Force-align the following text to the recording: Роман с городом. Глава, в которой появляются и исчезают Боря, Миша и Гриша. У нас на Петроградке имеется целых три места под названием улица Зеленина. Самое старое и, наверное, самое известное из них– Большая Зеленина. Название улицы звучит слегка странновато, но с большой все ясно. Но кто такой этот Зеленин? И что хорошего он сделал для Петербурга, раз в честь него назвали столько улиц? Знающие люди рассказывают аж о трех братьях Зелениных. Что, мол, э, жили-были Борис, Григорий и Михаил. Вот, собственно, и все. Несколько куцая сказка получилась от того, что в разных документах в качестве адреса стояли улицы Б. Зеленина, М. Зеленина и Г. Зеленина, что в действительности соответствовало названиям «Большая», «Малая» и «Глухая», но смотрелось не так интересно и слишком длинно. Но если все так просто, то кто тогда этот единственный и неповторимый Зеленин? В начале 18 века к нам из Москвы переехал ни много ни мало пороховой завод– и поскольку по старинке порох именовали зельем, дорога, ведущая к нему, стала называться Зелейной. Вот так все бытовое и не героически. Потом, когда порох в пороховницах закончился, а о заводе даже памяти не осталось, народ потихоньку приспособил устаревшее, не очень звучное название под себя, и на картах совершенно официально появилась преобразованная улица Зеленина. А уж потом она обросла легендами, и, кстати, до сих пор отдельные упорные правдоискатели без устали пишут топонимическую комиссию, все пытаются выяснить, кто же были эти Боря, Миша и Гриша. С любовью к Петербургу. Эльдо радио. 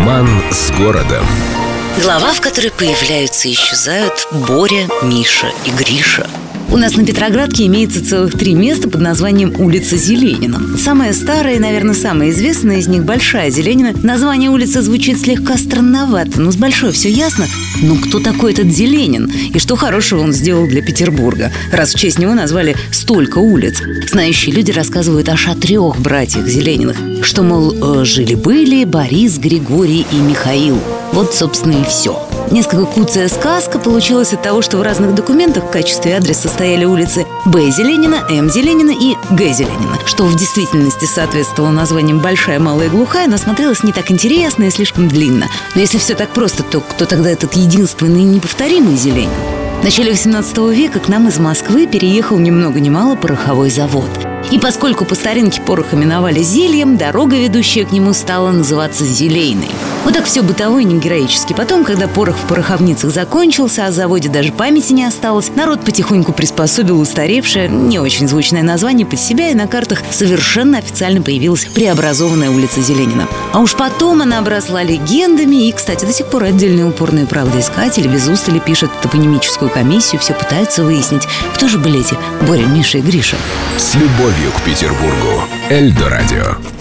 Роман 0.00 0.26
с 0.50 0.70
городом. 0.78 1.26
Глава, 1.98 2.32
в 2.32 2.40
которой 2.40 2.70
появляются 2.70 3.48
и 3.48 3.52
исчезают 3.52 4.26
Боря, 4.48 4.88
Миша 5.02 5.52
и 5.66 5.70
Гриша. 5.70 6.26
У 6.70 6.76
нас 6.76 6.96
на 6.96 7.04
Петроградке 7.04 7.66
имеется 7.66 8.02
целых 8.02 8.38
три 8.38 8.54
места 8.54 8.88
под 8.88 9.00
названием 9.00 9.52
улица 9.58 9.96
Зеленина. 9.96 10.78
Самое 10.78 11.12
старое 11.12 11.56
и, 11.56 11.58
наверное, 11.58 11.94
самое 11.94 12.30
известное 12.30 12.78
из 12.78 12.86
них– 12.86 13.04
Большая 13.04 13.50
Зеленина. 13.50 13.92
Название 14.04 14.50
улицы 14.50 14.80
звучит 14.80 15.20
слегка 15.20 15.58
странновато, 15.58 16.40
но 16.40 16.52
с 16.52 16.56
большой 16.56 16.92
все 16.92 17.10
ясно. 17.10 17.46
Но 17.82 17.96
кто 17.96 18.20
такой 18.20 18.52
этот 18.52 18.68
Зеленин? 18.68 19.30
И 19.52 19.58
что 19.58 19.74
хорошего 19.74 20.22
он 20.22 20.32
сделал 20.32 20.68
для 20.68 20.80
Петербурга, 20.80 21.52
раз 21.72 21.92
в 21.92 21.98
честь 21.98 22.20
него 22.20 22.34
назвали 22.34 22.76
столько 22.92 23.38
улиц? 23.38 23.82
Знающие 24.08 24.54
люди 24.54 24.70
рассказывают 24.70 25.28
аж 25.28 25.48
о 25.48 25.56
трех 25.56 25.98
братьях 25.98 26.46
Зелениных. 26.46 26.96
Что, 27.22 27.42
мол, 27.42 27.74
э, 28.00 28.04
жили-были 28.04 28.84
Борис, 28.84 29.38
Григорий 29.38 30.06
и 30.12 30.16
Михаил. 30.16 30.78
Вот, 31.12 31.34
собственно, 31.34 31.80
и 31.80 31.84
все. 31.84 32.22
Несколько 32.50 32.84
куцая 32.86 33.28
сказка 33.28 33.78
получилась 33.78 34.32
от 34.32 34.42
того, 34.42 34.62
что 34.62 34.78
в 34.78 34.82
разных 34.82 35.14
документах 35.14 35.64
в 35.64 35.70
качестве 35.70 36.16
адреса 36.16 36.48
стояли 36.48 36.84
улицы 36.84 37.26
Б. 37.46 37.70
Зеленина, 37.70 38.24
М. 38.28 38.50
Зеленина 38.50 38.90
и 38.90 39.14
Г. 39.30 39.52
Зеленина, 39.52 39.98
что 40.04 40.24
в 40.24 40.36
действительности 40.36 41.04
соответствовало 41.04 41.70
названиям 41.70 42.20
«Большая», 42.20 42.58
«Малая» 42.58 42.86
и 42.86 42.90
«Глухая», 42.90 43.28
но 43.28 43.36
смотрелось 43.36 43.82
не 43.82 43.92
так 43.92 44.10
интересно 44.10 44.64
и 44.64 44.70
слишком 44.70 45.08
длинно. 45.08 45.48
Но 45.74 45.80
если 45.80 45.98
все 45.98 46.14
так 46.14 46.30
просто, 46.30 46.62
то 46.62 46.80
кто 46.80 47.06
тогда 47.06 47.30
этот 47.30 47.54
единственный 47.54 48.22
и 48.22 48.24
неповторимый 48.24 48.96
Зеленин? 48.96 49.30
В 49.80 49.84
начале 49.84 50.10
18 50.10 50.58
века 50.58 51.00
к 51.00 51.08
нам 51.08 51.28
из 51.28 51.38
Москвы 51.38 51.86
переехал 51.86 52.38
ни 52.38 52.50
много 52.50 52.80
ни 52.80 52.90
мало 52.90 53.14
пороховой 53.16 53.70
завод– 53.70 54.10
и 54.50 54.58
поскольку 54.58 55.04
по 55.04 55.14
старинке 55.14 55.60
порох 55.60 55.94
именовали 55.94 56.42
зельем, 56.42 56.96
дорога, 56.96 57.36
ведущая 57.36 57.84
к 57.84 57.92
нему, 57.92 58.12
стала 58.12 58.50
называться 58.50 59.04
Зелейной. 59.04 59.70
Вот 60.04 60.14
так 60.14 60.24
все 60.24 60.42
бытовое 60.42 60.82
и 60.82 60.84
не 60.86 60.98
героически. 60.98 61.52
Потом, 61.52 61.84
когда 61.84 62.08
порох 62.08 62.36
в 62.36 62.48
пороховницах 62.48 63.12
закончился, 63.12 63.84
а 63.84 63.88
о 63.88 63.92
заводе 63.92 64.28
даже 64.28 64.50
памяти 64.50 64.92
не 64.92 65.04
осталось, 65.04 65.50
народ 65.54 65.84
потихоньку 65.84 66.32
приспособил 66.32 67.00
устаревшее, 67.00 67.68
не 67.68 67.98
очень 67.98 68.26
звучное 68.26 68.62
название 68.62 69.06
под 69.06 69.20
себя, 69.20 69.50
и 69.50 69.54
на 69.54 69.66
картах 69.66 70.02
совершенно 70.10 70.78
официально 70.78 71.22
появилась 71.22 71.66
преобразованная 71.66 72.50
улица 72.50 72.80
Зеленина. 72.80 73.28
А 73.52 73.60
уж 73.60 73.74
потом 73.76 74.22
она 74.22 74.38
обросла 74.38 74.82
легендами, 74.82 75.68
и, 75.68 75.72
кстати, 75.72 76.04
до 76.04 76.12
сих 76.12 76.26
пор 76.26 76.44
отдельные 76.44 76.86
упорные 76.86 77.26
правдоискатели 77.26 78.08
без 78.08 78.26
устали 78.26 78.58
пишут 78.58 78.90
топонимическую 79.02 79.70
комиссию, 79.70 80.20
все 80.20 80.32
пытаются 80.32 80.82
выяснить, 80.82 81.22
кто 81.54 81.68
же 81.68 81.78
были 81.78 82.00
эти 82.00 82.16
Боря, 82.46 82.66
Миша 82.66 82.98
и 82.98 83.02
Гриша. 83.02 83.36
С 83.76 83.94
любовью 84.30 84.52
к 84.52 84.62
Петербургу. 84.62 85.42
Эльдо 85.70 86.08
радио. 86.08 86.79